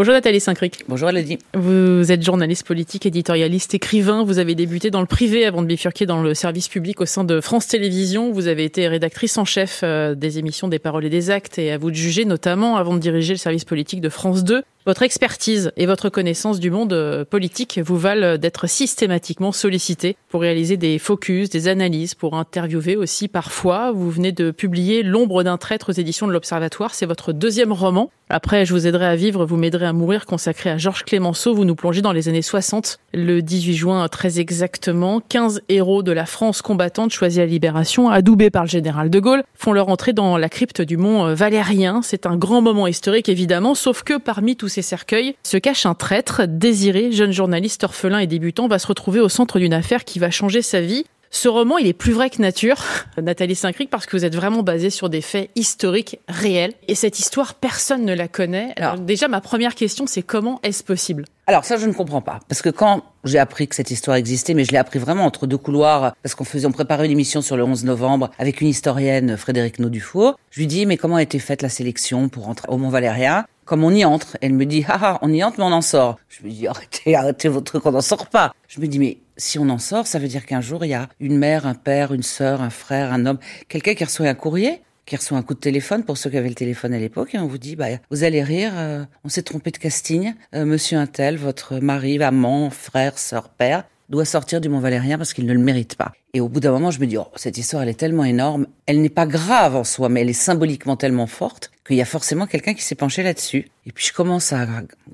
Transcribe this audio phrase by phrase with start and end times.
[0.00, 0.84] Bonjour Nathalie Saint-Cric.
[0.88, 1.36] Bonjour Elodie.
[1.52, 4.24] Vous êtes journaliste politique, éditorialiste, écrivain.
[4.24, 7.22] Vous avez débuté dans le privé avant de bifurquer dans le service public au sein
[7.22, 8.32] de France Télévisions.
[8.32, 11.70] Vous avez été rédactrice en chef euh, des émissions des paroles et des actes et
[11.70, 14.62] à vous de juger notamment avant de diriger le service politique de France 2.
[14.86, 20.40] Votre expertise et votre connaissance du monde euh, politique vous valent d'être systématiquement sollicité pour
[20.40, 23.92] réaliser des focus, des analyses, pour interviewer aussi parfois.
[23.92, 26.94] Vous venez de publier L'ombre d'un traître aux éditions de l'Observatoire.
[26.94, 28.10] C'est votre deuxième roman.
[28.32, 31.52] Après, je vous aiderai à vivre, vous m'aiderez à mourir, consacré à Georges Clémenceau.
[31.52, 33.00] Vous nous plongez dans les années 60.
[33.12, 38.08] Le 18 juin, très exactement, 15 héros de la France combattante choisis à la Libération,
[38.08, 41.34] adoubés par le général de Gaulle, font leur entrée dans la crypte du mont euh,
[41.34, 42.02] Valérien.
[42.02, 45.94] C'est un grand moment historique, évidemment, sauf que parmi tous ces cercueils se cache un
[45.94, 46.42] traître.
[46.48, 50.30] Désiré, jeune journaliste orphelin et débutant, va se retrouver au centre d'une affaire qui va
[50.30, 51.04] changer sa vie.
[51.32, 52.82] Ce roman, il est plus vrai que nature,
[53.22, 56.72] Nathalie Saint-Cric, parce que vous êtes vraiment basé sur des faits historiques réels.
[56.88, 58.72] Et cette histoire, personne ne la connaît.
[58.76, 61.24] Alors, déjà, ma première question, c'est comment est-ce possible?
[61.46, 62.40] Alors ça, je ne comprends pas.
[62.48, 65.46] Parce que quand j'ai appris que cette histoire existait, mais je l'ai appris vraiment entre
[65.46, 68.68] deux couloirs, parce qu'on faisait, on préparait une émission sur le 11 novembre avec une
[68.68, 70.36] historienne, Frédéric Naudufour.
[70.50, 73.84] Je lui dis, mais comment a été faite la sélection pour entrer au Mont-Valérien comme
[73.84, 74.36] on y entre.
[74.40, 76.18] Elle me dit, ah, ah, on y entre, mais on en sort.
[76.28, 78.52] Je me dis, arrêtez, arrêtez votre truc, on n'en sort pas.
[78.66, 80.94] Je me dis, mais si on en sort, ça veut dire qu'un jour, il y
[80.94, 84.34] a une mère, un père, une sœur, un frère, un homme, quelqu'un qui reçoit un
[84.34, 87.32] courrier, qui reçoit un coup de téléphone pour ceux qui avaient le téléphone à l'époque,
[87.36, 90.64] et on vous dit, bah, vous allez rire, euh, on s'est trompé de casting, euh,
[90.64, 95.46] monsieur Intel, votre mari, amant, frère, sœur, père, doit sortir du Mont Valérien parce qu'il
[95.46, 96.10] ne le mérite pas.
[96.34, 98.66] Et au bout d'un moment, je me dis, oh, cette histoire, elle est tellement énorme,
[98.86, 102.06] elle n'est pas grave en soi, mais elle est symboliquement tellement forte qu'il y a
[102.06, 103.66] forcément quelqu'un qui s'est penché là-dessus.
[103.84, 104.64] Et puis je commence à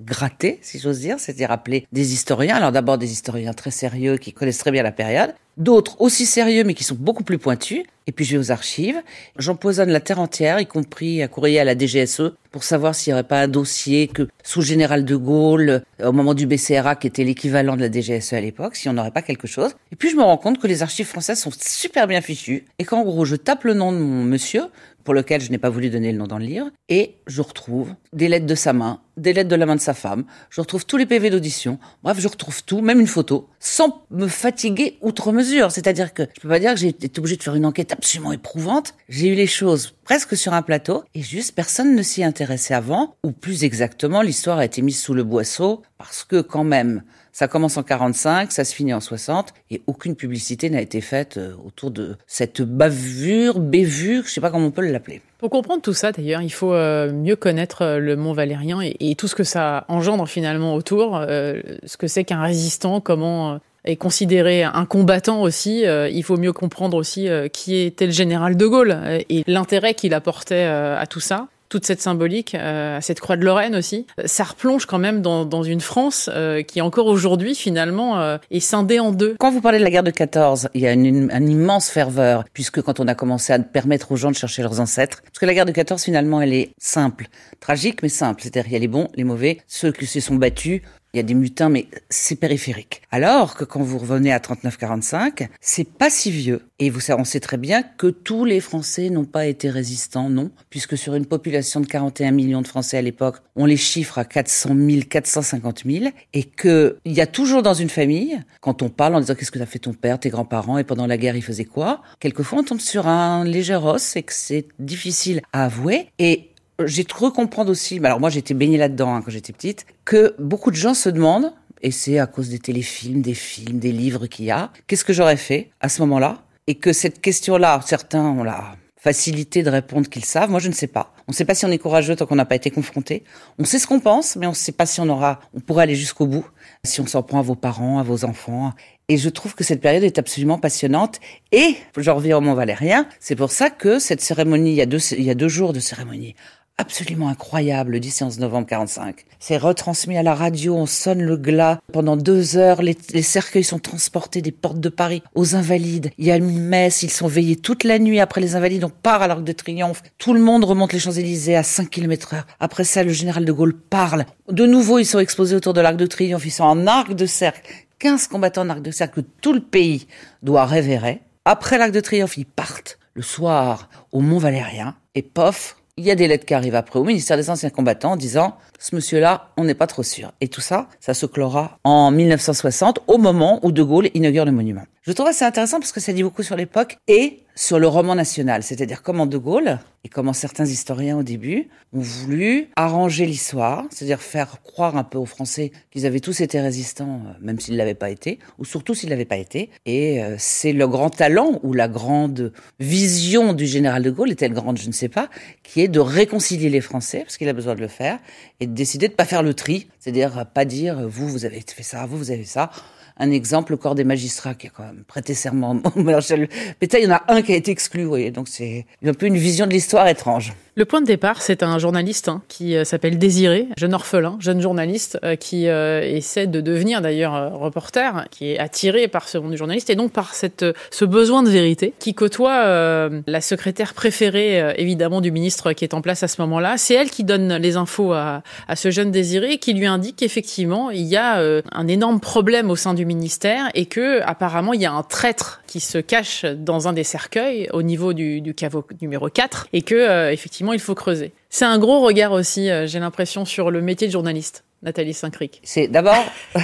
[0.05, 2.57] gratter, si j'ose dire, c'est-à-dire appeler des historiens.
[2.57, 6.65] Alors d'abord des historiens très sérieux qui connaissent très bien la période, d'autres aussi sérieux
[6.65, 7.83] mais qui sont beaucoup plus pointus.
[8.09, 9.03] Et puis je vais aux archives,
[9.37, 13.15] j'empoisonne la terre entière, y compris à courrier à la DGSE, pour savoir s'il n'y
[13.15, 17.09] aurait pas un dossier que sous le général de Gaulle, au moment du BCRA, qui
[17.09, 19.73] était l'équivalent de la DGSE à l'époque, si on n'aurait pas quelque chose.
[19.91, 22.85] Et puis je me rends compte que les archives françaises sont super bien fichues, et
[22.85, 24.67] qu'en gros je tape le nom de mon monsieur,
[25.07, 27.95] pour lequel je n'ai pas voulu donner le nom dans le livre, et je retrouve
[28.13, 30.85] des lettres de sa main, des lettres de la main de sa femme, je retrouve
[30.85, 35.31] tous les PV d'audition, bref, je retrouve tout, même une photo, sans me fatiguer outre
[35.31, 35.71] mesure.
[35.71, 38.33] C'est-à-dire que je peux pas dire que j'ai été obligé de faire une enquête absolument
[38.33, 38.95] éprouvante.
[39.09, 43.15] J'ai eu les choses presque sur un plateau, et juste personne ne s'y intéressait avant,
[43.23, 47.05] ou plus exactement, l'histoire a été mise sous le boisseau, parce que quand même,
[47.37, 51.37] ça commence en 45, ça se finit en 60, et aucune publicité n'a été faite
[51.37, 55.21] euh, autour de cette bavure, bévure, je sais pas comment on peut l'appeler.
[55.37, 59.15] Pour comprendre tout ça, d'ailleurs, il faut euh, mieux connaître euh, le Mont Valérien et,
[59.17, 64.63] tout ce que ça engendre finalement autour, ce que c'est qu'un résistant, comment est considéré
[64.63, 65.85] un combattant aussi.
[65.85, 68.99] il faut mieux comprendre aussi qui était le général de Gaulle
[69.29, 73.75] et l'intérêt qu'il apportait à tout ça toute cette symbolique, euh, cette croix de Lorraine
[73.75, 78.39] aussi, ça replonge quand même dans, dans une France euh, qui encore aujourd'hui finalement euh,
[78.51, 79.37] est scindée en deux.
[79.39, 82.45] Quand vous parlez de la guerre de 14, il y a une, une, immense ferveur
[82.53, 85.47] puisque quand on a commencé à permettre aux gens de chercher leurs ancêtres, parce que
[85.47, 87.27] la guerre de 14 finalement elle est simple,
[87.61, 90.37] tragique mais simple, c'est-à-dire il y a les bons, les mauvais, ceux qui se sont
[90.37, 90.83] battus,
[91.17, 93.01] il y a des mutins, mais c'est périphérique.
[93.11, 96.61] Alors que quand vous revenez à 39-45, c'est pas si vieux.
[96.79, 100.29] Et vous savez, on sait très bien que tous les Français n'ont pas été résistants,
[100.29, 104.19] non, puisque sur une population de 41 millions de Français à l'époque, on les chiffre
[104.19, 108.83] à 400 000, 450 000, et que il y a toujours dans une famille, quand
[108.83, 111.17] on parle en disant qu'est-ce que t'as fait ton père, tes grands-parents, et pendant la
[111.17, 115.41] guerre ils faisaient quoi, quelquefois on tombe sur un léger os et que c'est difficile
[115.55, 116.09] à avouer.
[116.19, 116.51] Et
[116.85, 120.71] j'ai cru comprendre aussi, alors moi j'étais baignée là-dedans hein, quand j'étais petite, que beaucoup
[120.71, 124.47] de gens se demandent, et c'est à cause des téléfilms, des films, des livres qu'il
[124.47, 126.43] y a, qu'est-ce que j'aurais fait à ce moment-là?
[126.67, 130.75] Et que cette question-là, certains ont la facilité de répondre qu'ils savent, moi je ne
[130.75, 131.15] sais pas.
[131.29, 133.23] On ne sait pas si on est courageux tant qu'on n'a pas été confronté.
[133.59, 135.85] On sait ce qu'on pense, mais on ne sait pas si on aura, on pourrait
[135.85, 136.45] aller jusqu'au bout,
[136.83, 138.73] si on s'en prend à vos parents, à vos enfants.
[139.09, 141.21] Et je trouve que cette période est absolument passionnante.
[141.53, 143.07] Et je reviens au Mont Valérien.
[143.21, 145.73] C'est pour ça que cette cérémonie, il y a deux, il y a deux jours
[145.73, 146.35] de cérémonie
[146.79, 149.25] absolument incroyable le 10 et 11 novembre 45.
[149.39, 153.79] C'est retransmis à la radio, on sonne le glas pendant deux heures, les, cercueils sont
[153.79, 156.11] transportés des portes de Paris aux Invalides.
[156.19, 158.91] Il y a une messe, ils sont veillés toute la nuit après les Invalides, on
[158.91, 160.03] part à l'Arc de Triomphe.
[160.19, 162.47] Tout le monde remonte les Champs-Élysées à 5 km heure.
[162.61, 164.27] Après ça, le général de Gaulle parle.
[164.51, 167.27] De nouveau, ils sont exposés autour de l'Arc de Triomphe, ils sont en arc de
[167.27, 167.73] cercle.
[167.99, 170.07] 15 combattants en arc de cercle que tout le pays
[170.43, 171.23] doit révérer.
[171.47, 176.11] Après l'Arc de Triomphe, ils partent le soir au Mont Valérien et pof, il y
[176.11, 179.65] a des lettres qui arrivent après au ministère des Anciens Combattants disant ce monsieur-là, on
[179.65, 180.31] n'est pas trop sûr.
[180.43, 184.53] Et tout ça, ça se clora en 1960, au moment où De Gaulle inaugure le
[184.53, 184.83] monument.
[185.01, 188.15] Je trouve assez intéressant parce que ça dit beaucoup sur l'époque et sur le roman
[188.15, 193.87] national, c'est-à-dire comment De Gaulle et comment certains historiens au début ont voulu arranger l'histoire,
[193.91, 197.73] c'est-à-dire faire croire un peu aux Français qu'ils avaient tous été résistants, euh, même s'ils
[197.73, 199.71] ne l'avaient pas été, ou surtout s'ils ne l'avaient pas été.
[199.87, 204.53] Et euh, c'est le grand talent ou la grande vision du général de Gaulle, est-elle
[204.53, 205.31] grande, je ne sais pas,
[205.63, 208.19] qui est de réconcilier les Français, parce qu'il a besoin de le faire,
[208.61, 211.83] et de décider de pas faire le tri, c'est-à-dire pas dire vous, vous avez fait
[211.83, 212.71] ça, vous, vous avez ça
[213.19, 216.49] un exemple, le corps des magistrats qui a quand même prêté serment au maréchal
[216.79, 216.99] Pétain.
[216.99, 218.31] Il y en a un qui a été exclu, vous voyez.
[218.31, 220.53] Donc c'est un peu une vision de l'histoire étrange.
[220.79, 224.61] Le point de départ, c'est un journaliste hein, qui euh, s'appelle Désiré, jeune orphelin, jeune
[224.61, 229.53] journaliste, euh, qui euh, essaie de devenir d'ailleurs reporter, qui est attiré par ce monde
[229.53, 234.75] du journaliste et donc par cette, ce besoin de vérité, qui côtoie la secrétaire préférée
[234.77, 236.77] évidemment du ministre qui est en place à ce moment-là.
[236.77, 240.91] C'est elle qui donne les infos à, à ce jeune Désiré, qui lui indique qu'effectivement
[240.91, 241.41] il y a
[241.73, 245.63] un énorme problème au sein du ministère et que apparemment il y a un traître
[245.67, 249.83] qui se cache dans un des cercueils au niveau du, du caveau numéro 4 et
[249.83, 251.33] que effectivement il faut creuser.
[251.59, 255.61] C'est un gros regard aussi, euh, j'ai l'impression, sur le métier de journaliste, Nathalie Saint-Cric.
[255.65, 256.23] C'est d'abord,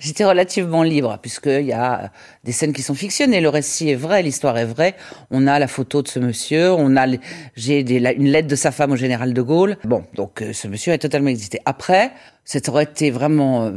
[0.00, 2.10] j'étais relativement libre, puisqu'il y a
[2.42, 3.42] des scènes qui sont fictionnées.
[3.42, 4.94] Le récit est vrai, l'histoire est vraie.
[5.30, 7.06] On a la photo de ce monsieur, on a,
[7.54, 9.76] j'ai une lettre de sa femme au général de Gaulle.
[9.84, 11.60] Bon, donc euh, ce monsieur a totalement existé.
[11.66, 12.12] Après,
[12.44, 13.72] ça aurait été vraiment euh,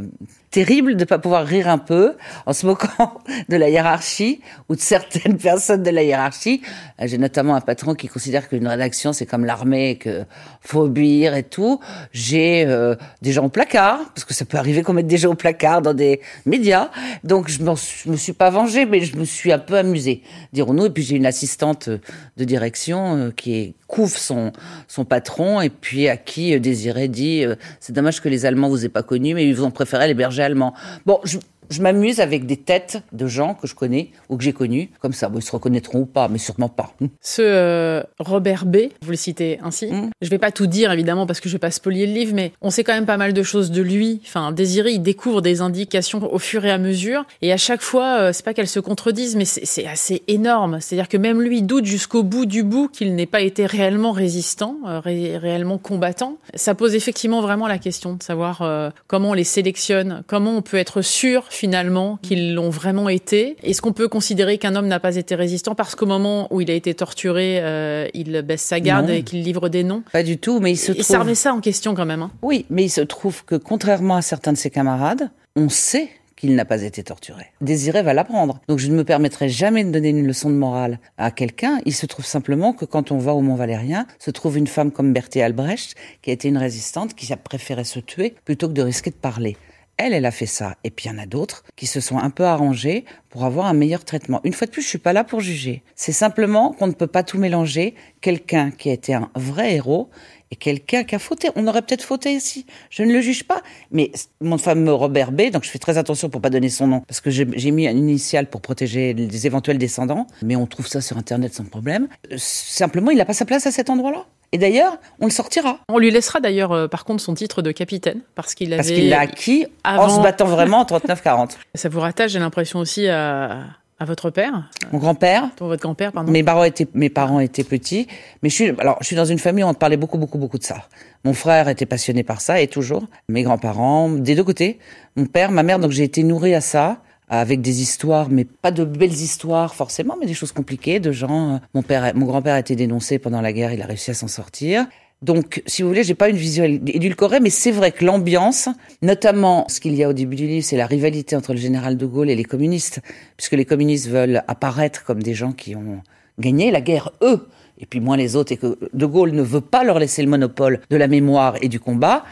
[0.50, 3.18] terrible de pas pouvoir rire un peu en se moquant
[3.48, 6.60] de la hiérarchie ou de certaines personnes de la hiérarchie.
[7.00, 10.24] Euh, j'ai notamment un patron qui considère qu'une rédaction c'est comme l'armée, que
[10.60, 11.80] faut obéir et tout.
[12.12, 15.30] J'ai euh, des gens au placard parce que ça peut arriver qu'on mette des gens
[15.30, 16.90] au placard dans des médias.
[17.24, 20.22] Donc je, me suis pas vengée, mais je me suis un peu amusée,
[20.52, 20.86] dirons-nous.
[20.86, 24.52] Et puis j'ai une assistante de direction qui couvre son
[24.86, 27.44] son patron et puis à qui Désiré dit
[27.80, 30.14] c'est dommage que les Allemands vous aient pas connus, mais ils vous ont préféré les
[30.14, 30.74] bergers allemand.
[31.06, 31.38] Bon, je,
[31.70, 34.90] je m'amuse avec des têtes de gens que je connais ou que j'ai connus.
[35.00, 36.92] Comme ça, bon, ils se reconnaîtront ou pas, mais sûrement pas.
[37.00, 37.08] Hum.
[37.20, 39.88] Ce euh, Robert B, vous le citez ainsi.
[39.88, 40.10] Je hum.
[40.20, 42.52] Je vais pas tout dire évidemment parce que je vais pas spolier le livre, mais
[42.60, 44.20] on sait quand même pas mal de choses de lui.
[44.26, 48.18] Enfin, Désiré, il découvre des indications au fur et à mesure, et à chaque fois,
[48.18, 50.80] euh, c'est pas qu'elles se contredisent, mais c'est assez énorme.
[50.80, 54.76] C'est-à-dire que même lui doute jusqu'au bout du bout qu'il n'ait pas été réellement résistant,
[54.86, 56.36] euh, réellement combattant.
[56.54, 60.76] Ça pose effectivement vraiment la question de savoir comment on les sélectionne, comment on peut
[60.76, 65.16] être sûr finalement qu'ils l'ont vraiment été Est-ce qu'on peut considérer qu'un homme n'a pas
[65.16, 69.10] été résistant parce qu'au moment où il a été torturé, euh, il baisse sa garde
[69.10, 70.02] et qu'il livre des noms?
[70.12, 72.22] Pas du tout, mais il se et ça remet ça en question quand même.
[72.22, 72.30] Hein.
[72.42, 76.54] Oui, mais il se trouve que contrairement à certains de ses camarades, on sait qu'il
[76.54, 77.46] n'a pas été torturé.
[77.60, 78.60] Désiré va l'apprendre.
[78.68, 81.80] Donc je ne me permettrai jamais de donner une leçon de morale à quelqu'un.
[81.84, 84.92] Il se trouve simplement que quand on va au Mont Valérien, se trouve une femme
[84.92, 88.74] comme Berthe Albrecht, qui a été une résistante, qui a préféré se tuer plutôt que
[88.74, 89.56] de risquer de parler.
[89.98, 90.76] Elle, elle a fait ça.
[90.84, 93.66] Et puis il y en a d'autres qui se sont un peu arrangés pour avoir
[93.66, 94.40] un meilleur traitement.
[94.44, 95.82] Une fois de plus, je suis pas là pour juger.
[95.96, 97.94] C'est simplement qu'on ne peut pas tout mélanger.
[98.20, 100.08] Quelqu'un qui a été un vrai héros
[100.52, 101.50] et quelqu'un qui a fauté.
[101.56, 102.64] On aurait peut-être fauté ici.
[102.90, 103.60] Je ne le juge pas.
[103.90, 107.00] Mais mon fameux Robert B, donc je fais très attention pour pas donner son nom,
[107.00, 111.00] parce que j'ai mis un initial pour protéger les éventuels descendants, mais on trouve ça
[111.00, 112.08] sur Internet sans problème.
[112.36, 114.26] Simplement, il n'a pas sa place à cet endroit-là.
[114.52, 115.80] Et d'ailleurs, on le sortira.
[115.88, 118.76] On lui laissera d'ailleurs, euh, par contre, son titre de capitaine, parce qu'il avait.
[118.76, 121.56] Parce qu'il l'a acquis en se battant vraiment en 39-40.
[121.74, 123.64] Ça vous rattache, j'ai l'impression aussi à,
[124.00, 125.50] à votre père Mon grand-père.
[125.58, 126.32] Votre grand-père, pardon.
[126.32, 128.06] Mes parents étaient, mes parents étaient petits,
[128.42, 130.58] mais je suis, alors, je suis dans une famille où on parlait beaucoup, beaucoup, beaucoup
[130.58, 130.84] de ça.
[131.24, 133.04] Mon frère était passionné par ça et toujours.
[133.28, 134.78] Mes grands-parents, des deux côtés.
[135.16, 138.70] Mon père, ma mère, donc j'ai été nourri à ça avec des histoires, mais pas
[138.70, 141.54] de belles histoires forcément, mais des choses compliquées de gens.
[141.54, 144.14] Euh, mon père, mon grand-père a été dénoncé pendant la guerre, il a réussi à
[144.14, 144.86] s'en sortir.
[145.20, 148.68] Donc, si vous voulez, j'ai pas une vision édulcorée, mais c'est vrai que l'ambiance,
[149.02, 151.96] notamment ce qu'il y a au début du livre, c'est la rivalité entre le général
[151.96, 153.00] de Gaulle et les communistes,
[153.36, 156.02] puisque les communistes veulent apparaître comme des gens qui ont
[156.38, 157.48] gagné la guerre, eux,
[157.80, 160.28] et puis moins les autres, et que de Gaulle ne veut pas leur laisser le
[160.28, 162.24] monopole de la mémoire et du combat.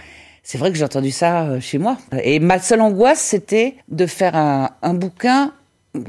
[0.48, 1.98] C'est vrai que j'ai entendu ça euh, chez moi.
[2.22, 5.52] Et ma seule angoisse, c'était de faire un, un, bouquin,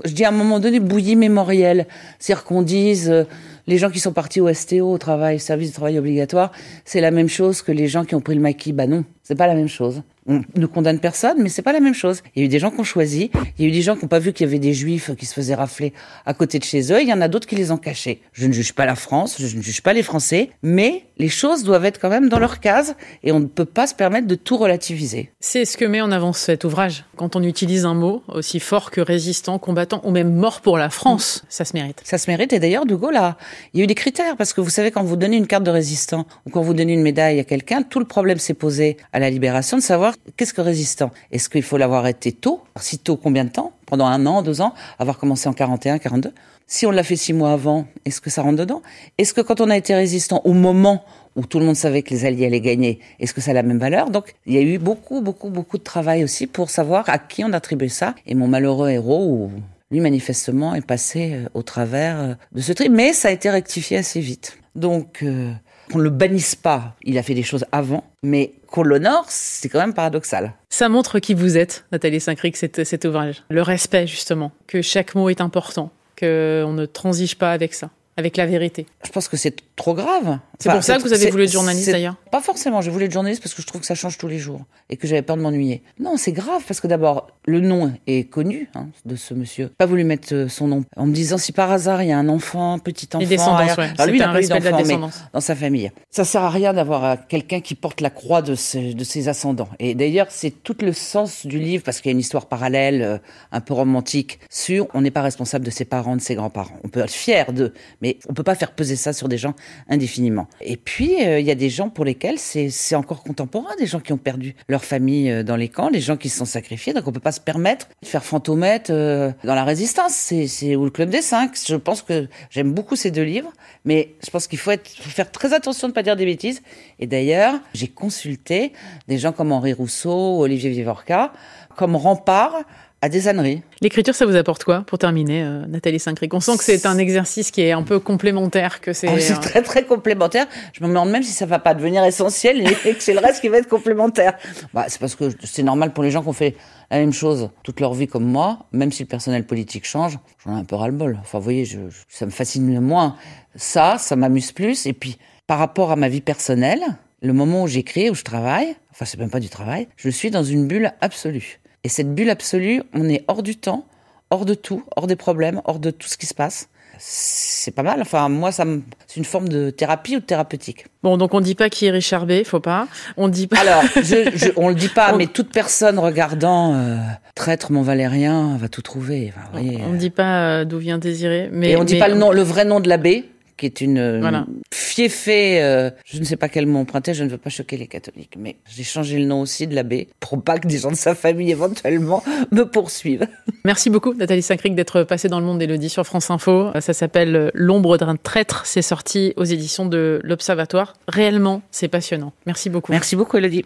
[0.06, 1.88] je dis à un moment donné, bouilli mémoriel.
[2.20, 3.24] C'est-à-dire qu'on dise, euh,
[3.65, 6.51] les gens qui sont partis au STO, au travail, service de travail obligatoire,
[6.86, 8.74] c'est la même chose que les gens qui ont pris le maquis.
[8.74, 11.79] Bah non, c'est pas la même chose on ne condamne personne, mais c'est pas la
[11.79, 12.22] même chose.
[12.36, 13.96] Il y a eu des gens qui ont choisi, il y a eu des gens
[13.96, 15.93] qui n'ont pas vu qu'il y avait des juifs qui se faisaient rafler
[16.25, 18.22] à côté de chez eux, il y en a d'autres qui les ont cachés.
[18.34, 21.63] Je ne juge pas la France, je ne juge pas les Français, mais les choses
[21.63, 24.36] doivent être quand même dans leur case et on ne peut pas se permettre de
[24.36, 25.31] tout relativiser.
[25.39, 27.05] C'est ce que met en avant cet ouvrage.
[27.15, 30.89] Quand on utilise un mot aussi fort que résistant, combattant ou même mort pour la
[30.89, 32.01] France, ça se mérite.
[32.03, 33.38] Ça se mérite et d'ailleurs De Gaulle a,
[33.74, 35.63] il y a eu des critères parce que vous savez quand vous donnez une carte
[35.63, 38.98] de résistant ou quand vous donnez une médaille à quelqu'un, tout le problème s'est posé
[39.13, 43.00] à la libération de savoir qu'est-ce que résistant Est-ce qu'il faut l'avoir été tôt Si
[43.00, 46.33] tôt, combien de temps pendant un an, deux ans, avoir commencé en 41, 42.
[46.67, 48.81] Si on l'a fait six mois avant, est-ce que ça rentre dedans?
[49.17, 51.03] Est-ce que quand on a été résistant au moment
[51.38, 53.63] où tout le monde savait que les Alliés allaient gagner, est-ce que ça a la
[53.63, 54.09] même valeur?
[54.09, 57.45] Donc il y a eu beaucoup, beaucoup, beaucoup de travail aussi pour savoir à qui
[57.45, 58.15] on attribuait ça.
[58.25, 59.50] Et mon malheureux héros,
[59.91, 63.50] lui manifestement, est passé euh, au travers euh, de ce tri, mais ça a été
[63.50, 64.57] rectifié assez vite.
[64.77, 65.51] Donc euh,
[65.91, 69.67] qu'on ne le bannisse pas, il a fait des choses avant, mais qu'on l'honore, c'est
[69.67, 70.53] quand même paradoxal.
[70.69, 73.43] Ça montre qui vous êtes, Nathalie Saint-Cric, cet, cet ouvrage.
[73.50, 78.36] Le respect, justement, que chaque mot est important, qu'on ne transige pas avec ça avec
[78.36, 80.39] la vérité Je pense que c'est trop grave.
[80.60, 83.12] C'est pour ça que vous avez voulu être journaliste d'ailleurs Pas forcément, j'ai voulu être
[83.12, 85.38] journaliste parce que je trouve que ça change tous les jours et que j'avais peur
[85.38, 85.84] de m'ennuyer.
[86.00, 89.69] Non, c'est grave parce que d'abord, le nom est connu hein, de ce monsieur.
[89.77, 92.17] Pas voulu mettre euh, son nom en me disant si par hasard il y a
[92.17, 93.19] un enfant, petit enfant.
[93.19, 93.91] Les descendances, ouais.
[93.98, 94.98] Alors, lui, il n'a pas eu d'enfant, mais
[95.31, 95.91] dans sa famille.
[96.10, 99.29] Ça sert à rien d'avoir euh, quelqu'un qui porte la croix de ses, de ses
[99.29, 99.69] ascendants.
[99.77, 103.03] Et d'ailleurs, c'est tout le sens du livre parce qu'il y a une histoire parallèle,
[103.03, 103.17] euh,
[103.51, 106.77] un peu romantique, sur on n'est pas responsable de ses parents, de ses grands-parents.
[106.84, 109.53] On peut être fier d'eux, mais on peut pas faire peser ça sur des gens
[109.89, 110.47] indéfiniment.
[110.62, 114.13] Et puis, il y a des gens pour lesquels c'est encore contemporain, des gens qui
[114.13, 116.93] ont perdu leur famille dans les camps, les gens qui se sont sacrifiés.
[116.93, 120.13] Donc, on peut pas se permettre de faire fantomètre dans la résistance.
[120.13, 121.55] C'est ou le club des cinq.
[121.67, 123.51] Je pense que j'aime beaucoup ces deux livres,
[123.86, 126.62] mais je pense qu'il faut faire très attention de ne pas dire des bêtises.
[127.00, 128.74] Et d'ailleurs, j'ai consulté
[129.07, 131.33] des gens comme Henri Rousseau, Olivier Vivorca,
[131.75, 132.63] comme rempart
[133.01, 133.62] à des âneries.
[133.82, 136.98] L'écriture, ça vous apporte quoi pour terminer, euh, Nathalie Saint-Cric On sent que c'est un
[136.98, 139.08] exercice qui est un peu complémentaire, que c'est.
[139.08, 140.48] Oh, c'est très très complémentaire.
[140.74, 143.42] Je me demande même si ça va pas devenir essentiel et que c'est le reste
[143.42, 144.38] qui va être complémentaire.
[144.74, 146.56] Bah, c'est parce que c'est normal pour les gens qui ont fait
[146.89, 150.56] la même chose toute leur vie comme moi, même si le personnel politique change, j'en
[150.56, 151.20] ai un peu ras-le-bol.
[151.22, 153.16] Enfin, vous voyez, je, ça me fascine moins.
[153.56, 154.86] Ça, ça m'amuse plus.
[154.88, 156.82] Et puis, par rapport à ma vie personnelle,
[157.22, 160.32] le moment où j'écris, où je travaille, enfin, c'est même pas du travail, je suis
[160.32, 161.60] dans une bulle absolue.
[161.88, 163.86] Et cette bulle absolue, on est hors du temps,
[164.29, 166.67] hors de tout, hors des problèmes, hors de tout ce qui se passe.
[167.00, 168.01] C'est pas mal.
[168.01, 168.82] Enfin, moi, ça me...
[169.08, 170.88] c'est une forme de thérapie ou de thérapeutique.
[171.01, 172.89] Bon, donc on dit pas qui est Richard B, faut pas.
[173.15, 173.60] On dit pas.
[173.60, 175.17] Alors, je, je, on le dit pas, on...
[175.17, 176.98] mais toute personne regardant euh,
[177.36, 179.32] Traître mon Valérien va tout trouver.
[179.34, 181.94] Enfin, voyez, on ne dit pas euh, d'où vient Désiré, mais et on ne dit
[181.94, 182.00] mais...
[182.00, 184.45] pas le nom, le vrai nom de l'abbé qui est une voilà.
[184.73, 187.87] fiefée, euh, je ne sais pas quel mot emprunter, je ne veux pas choquer les
[187.87, 190.95] catholiques, mais j'ai changé le nom aussi de l'abbé pour pas que des gens de
[190.95, 193.27] sa famille éventuellement me poursuivent.
[193.65, 196.71] Merci beaucoup Nathalie Saint-Cric d'être passée dans le monde d'Élodie sur France Info.
[196.79, 200.93] Ça s'appelle L'ombre d'un traître, c'est sorti aux éditions de l'Observatoire.
[201.07, 202.33] Réellement, c'est passionnant.
[202.45, 202.91] Merci beaucoup.
[202.91, 203.65] Merci beaucoup Élodie.